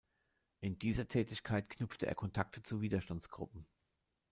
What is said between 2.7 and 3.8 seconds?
Widerstandsgruppen.